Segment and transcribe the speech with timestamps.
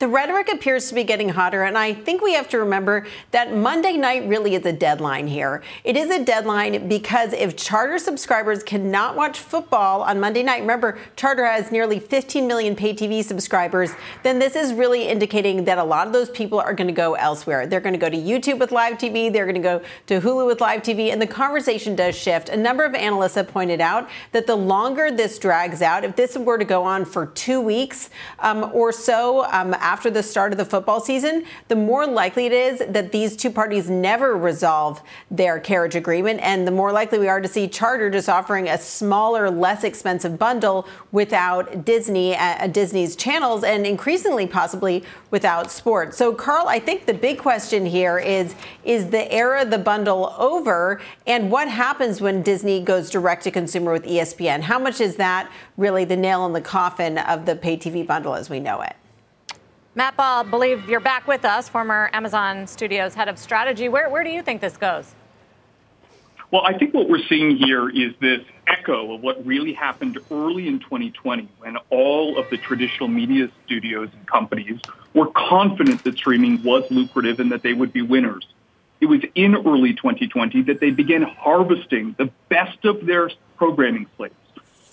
[0.00, 3.54] The rhetoric appears to be getting hotter, and I think we have to remember that
[3.54, 5.62] Monday night really is a deadline here.
[5.84, 10.98] It is a deadline because if Charter subscribers cannot watch football on Monday night, remember,
[11.14, 13.92] Charter has nearly 15 million pay TV subscribers,
[14.24, 17.14] then this is really indicating that a lot of those people are going to go
[17.14, 17.68] elsewhere.
[17.68, 20.44] They're going to go to YouTube with live TV, they're going to go to Hulu
[20.44, 22.48] with live TV, and the conversation does shift.
[22.48, 26.36] A number of analysts have pointed out that the longer this drags out, if this
[26.36, 30.58] were to go on for two weeks um, or so, um, after the start of
[30.58, 35.60] the football season, the more likely it is that these two parties never resolve their
[35.60, 36.40] carriage agreement.
[36.40, 40.38] And the more likely we are to see Charter just offering a smaller, less expensive
[40.38, 46.16] bundle without Disney, uh, Disney's channels, and increasingly possibly without sports.
[46.16, 50.34] So, Carl, I think the big question here is is the era of the bundle
[50.38, 51.00] over?
[51.26, 54.62] And what happens when Disney goes direct to consumer with ESPN?
[54.62, 58.34] How much is that really the nail in the coffin of the pay TV bundle
[58.34, 58.96] as we know it?
[59.96, 63.88] Matt Ball, believe you're back with us, former Amazon Studios head of strategy.
[63.88, 65.14] Where, where do you think this goes?
[66.50, 70.66] Well, I think what we're seeing here is this echo of what really happened early
[70.66, 74.80] in 2020 when all of the traditional media studios and companies
[75.14, 78.48] were confident that streaming was lucrative and that they would be winners.
[79.00, 84.34] It was in early 2020 that they began harvesting the best of their programming slates,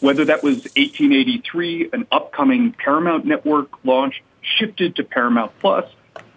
[0.00, 5.84] whether that was 1883, an upcoming Paramount Network launch, shifted to Paramount Plus,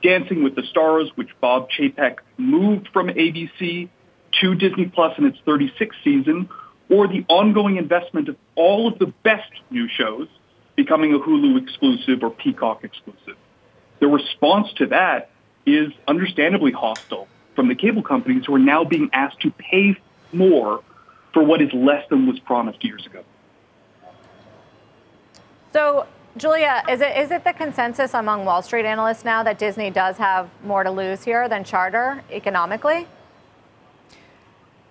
[0.01, 3.89] Dancing with the Stars, which Bob Chapek moved from ABC
[4.41, 6.49] to Disney Plus in its 36th season,
[6.89, 10.27] or the ongoing investment of all of the best new shows
[10.75, 13.37] becoming a Hulu exclusive or Peacock exclusive.
[13.99, 15.30] The response to that
[15.65, 19.95] is understandably hostile from the cable companies who are now being asked to pay
[20.31, 20.83] more
[21.33, 23.23] for what is less than was promised years ago.
[25.71, 26.05] So
[26.36, 30.17] Julia, is it is it the consensus among Wall Street analysts now that Disney does
[30.17, 33.05] have more to lose here than Charter economically?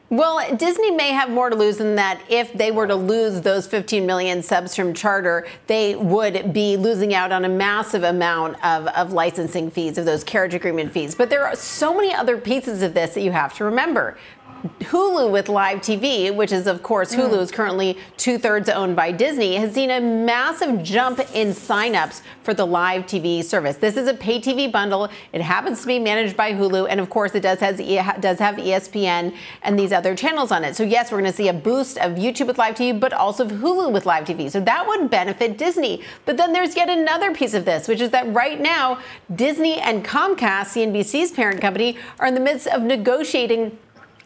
[0.08, 2.20] Well, Disney may have more to lose than that.
[2.28, 7.14] If they were to lose those 15 million subs from Charter, they would be losing
[7.14, 11.14] out on a massive amount of, of licensing fees, of those carriage agreement fees.
[11.14, 14.18] But there are so many other pieces of this that you have to remember.
[14.62, 17.40] Hulu with live TV, which is, of course, Hulu mm.
[17.40, 22.54] is currently two thirds owned by Disney, has seen a massive jump in signups for
[22.54, 23.76] the live TV service.
[23.76, 25.08] This is a pay TV bundle.
[25.32, 27.78] It happens to be managed by Hulu, and of course, it does has
[28.20, 30.76] does have ESPN and these other channels on it.
[30.76, 33.48] So yes, we're going to see a boost of YouTube with live TV, but also
[33.48, 34.48] Hulu with live TV.
[34.48, 36.02] So that would benefit Disney.
[36.24, 39.00] But then there's yet another piece of this, which is that right now,
[39.34, 43.76] Disney and Comcast, CNBC's parent company, are in the midst of negotiating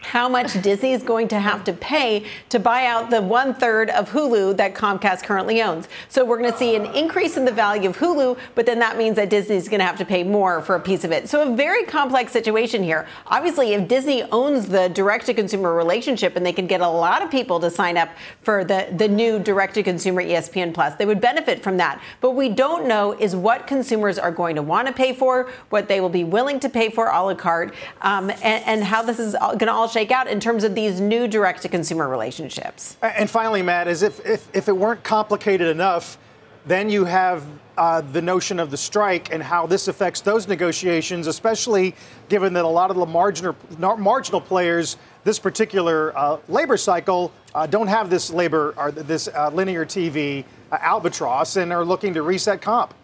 [0.01, 3.91] how much Disney is going to have to pay to buy out the one third
[3.91, 5.89] of Hulu that Comcast currently owns.
[6.09, 8.97] So we're going to see an increase in the value of Hulu, but then that
[8.97, 11.29] means that Disney is going to have to pay more for a piece of it.
[11.29, 13.07] So a very complex situation here.
[13.27, 17.23] Obviously, if Disney owns the direct to consumer relationship and they can get a lot
[17.23, 18.11] of people to sign up
[18.43, 22.01] for the, the new direct to consumer ESPN Plus, they would benefit from that.
[22.21, 25.89] But we don't know is what consumers are going to want to pay for, what
[25.89, 29.19] they will be willing to pay for a la carte, um, and, and how this
[29.19, 32.97] is going to all shake out in terms of these new direct to consumer relationships.
[33.03, 36.19] And finally, Matt, as if, if, if it weren't complicated enough,
[36.67, 37.47] then you have
[37.79, 41.95] uh, the notion of the strike and how this affects those negotiations, especially
[42.29, 47.67] given that a lot of the marginal, marginal players this particular uh, labor cycle uh,
[47.67, 52.23] don't have this labor or this uh, linear TV uh, albatross and are looking to
[52.23, 52.95] reset comp.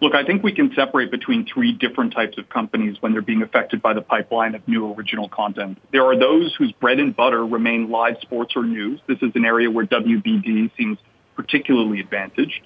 [0.00, 3.42] Look, I think we can separate between three different types of companies when they're being
[3.42, 5.78] affected by the pipeline of new original content.
[5.92, 9.00] There are those whose bread and butter remain live sports or news.
[9.08, 10.98] This is an area where WBD seems
[11.34, 12.60] particularly advantaged.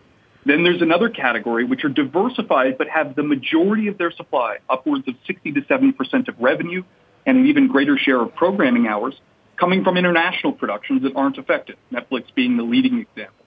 [0.45, 5.09] Then there's another category which are diversified but have the majority of their supply, upwards
[5.09, 6.83] of 60 to 70% of revenue
[7.25, 9.15] and an even greater share of programming hours,
[9.57, 13.42] coming from international productions that aren't affected, Netflix being the leading example.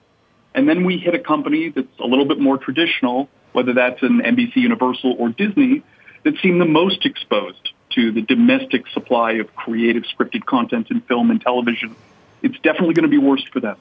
[0.56, 4.20] And then we hit a company that's a little bit more traditional whether that's an
[4.20, 5.82] NBC Universal or Disney,
[6.24, 11.30] that seem the most exposed to the domestic supply of creative scripted content in film
[11.30, 11.96] and television.
[12.42, 13.78] It's definitely going to be worse for them.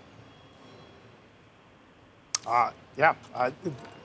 [2.47, 3.15] Uh, yeah.
[3.33, 3.51] Uh,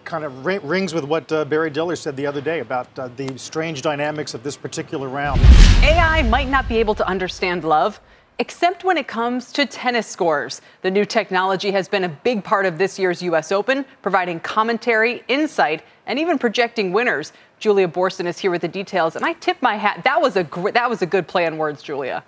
[0.02, 3.38] kind of rings with what uh, Barry Diller said the other day about uh, the
[3.38, 5.40] strange dynamics of this particular round.
[5.84, 8.00] AI might not be able to understand love,
[8.40, 10.62] except when it comes to tennis scores.
[10.80, 13.52] The new technology has been a big part of this year's U.S.
[13.52, 17.34] Open, providing commentary, insight, and even projecting winners.
[17.58, 20.00] Julia Boorstin is here with the details, and I tip my hat.
[20.04, 22.24] That was a gr- that was a good play on words, Julia.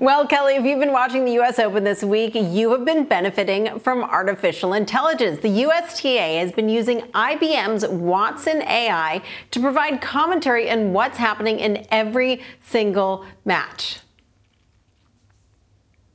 [0.00, 1.58] Well, Kelly, if you've been watching the U.S.
[1.58, 5.40] Open this week, you have been benefiting from artificial intelligence.
[5.40, 11.86] The USTA has been using IBM's Watson AI to provide commentary on what's happening in
[11.90, 14.00] every single match.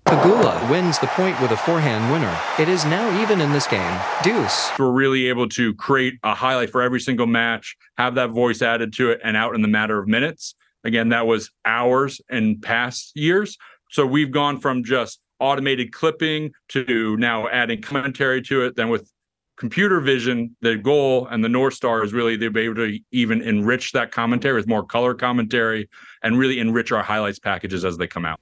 [0.06, 2.36] Pegula wins the point with a forehand winner.
[2.58, 4.02] It is now even in this game.
[4.24, 4.72] Deuce.
[4.80, 8.92] We're really able to create a highlight for every single match, have that voice added
[8.94, 10.56] to it, and out in the matter of minutes.
[10.84, 13.58] Again, that was hours in past years.
[13.92, 18.76] So we've gone from just automated clipping to now adding commentary to it.
[18.76, 19.12] Then with
[19.58, 23.42] computer vision, the goal and the North Star is really to be able to even
[23.42, 25.90] enrich that commentary with more color commentary
[26.24, 28.40] and really enrich our highlights packages as they come out.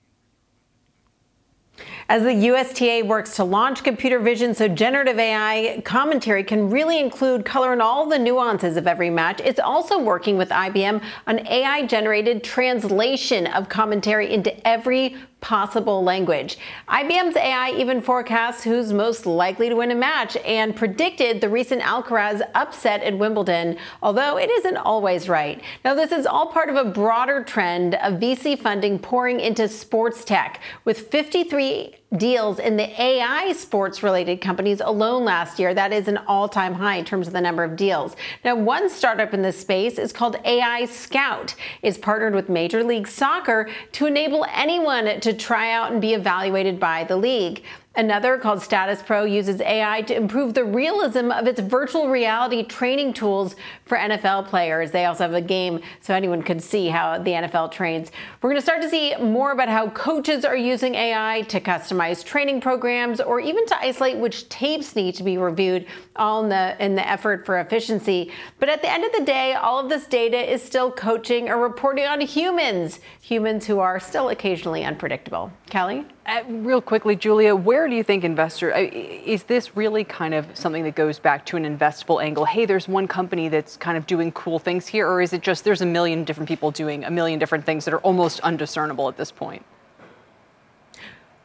[2.10, 7.44] As the USTA works to launch computer vision so generative AI commentary can really include
[7.44, 11.86] color and all the nuances of every match, it's also working with IBM on AI
[11.86, 16.58] generated translation of commentary into every possible language.
[16.88, 21.82] IBM's AI even forecasts who's most likely to win a match and predicted the recent
[21.82, 25.62] Alcaraz upset at Wimbledon, although it isn't always right.
[25.86, 30.24] Now, this is all part of a broader trend of VC funding pouring into sports
[30.24, 35.74] tech, with 53 deals in the AI sports related companies alone last year.
[35.74, 38.16] That is an all time high in terms of the number of deals.
[38.46, 41.56] Now, one startup in this space is called AI Scout.
[41.82, 46.80] It's partnered with Major League Soccer to enable anyone to try out and be evaluated
[46.80, 47.64] by the league.
[47.98, 53.12] Another, called Status Pro, uses AI to improve the realism of its virtual reality training
[53.12, 53.56] tools
[53.86, 54.92] for NFL players.
[54.92, 58.12] They also have a game so anyone could see how the NFL trains.
[58.40, 62.24] We're going to start to see more about how coaches are using AI to customize
[62.24, 66.76] training programs or even to isolate which tapes need to be reviewed, all in the,
[66.80, 68.32] in the effort for efficiency.
[68.60, 71.58] But at the end of the day, all of this data is still coaching or
[71.58, 75.52] reporting on humans, humans who are still occasionally unpredictable.
[75.72, 76.06] Kelly?
[76.28, 80.46] Uh, real quickly, Julia, where do you think investor uh, is this really kind of
[80.58, 82.44] something that goes back to an investable angle?
[82.44, 85.64] Hey, there's one company that's kind of doing cool things here, or is it just
[85.64, 89.16] there's a million different people doing a million different things that are almost undiscernible at
[89.16, 89.64] this point?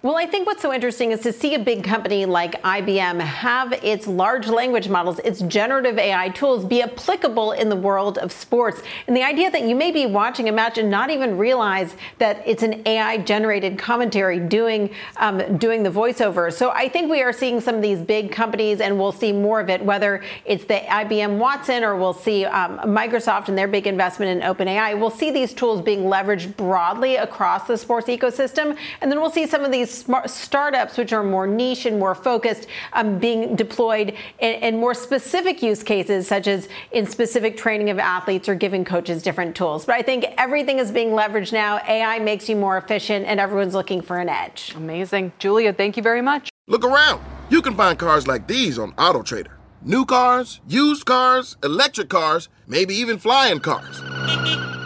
[0.02, 3.72] Well, I think what's so interesting is to see a big company like IBM have
[3.84, 8.82] its large language models, its generative AI tools be applicable in the world of sports.
[9.06, 12.43] And the idea that you may be watching a match and not even realize that
[12.44, 16.52] it's an AI generated commentary doing, um, doing the voiceover.
[16.52, 19.60] So I think we are seeing some of these big companies and we'll see more
[19.60, 23.87] of it, whether it's the IBM Watson or we'll see um, Microsoft and their big
[23.87, 24.98] investment in OpenAI.
[24.98, 28.76] We'll see these tools being leveraged broadly across the sports ecosystem.
[29.00, 32.14] And then we'll see some of these smart startups, which are more niche and more
[32.14, 37.90] focused, um, being deployed in, in, more specific use cases, such as in specific training
[37.90, 39.84] of athletes or giving coaches different tools.
[39.84, 41.78] But I think everything is being leveraged now.
[41.86, 44.72] AI makes you more efficient, and everyone's looking for an edge.
[44.76, 45.32] Amazing.
[45.38, 46.48] Julia, thank you very much.
[46.66, 47.22] Look around.
[47.50, 49.54] You can find cars like these on AutoTrader.
[49.82, 54.00] New cars, used cars, electric cars, maybe even flying cars.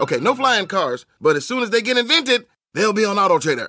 [0.00, 3.68] Okay, no flying cars, but as soon as they get invented, they'll be on AutoTrader.